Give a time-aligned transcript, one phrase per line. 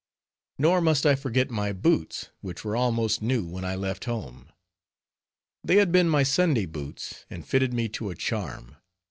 [0.57, 4.47] Nor must I forget my boots, which were almost new when I left home.
[5.63, 8.77] They had been my Sunday boots, and fitted me to a charm.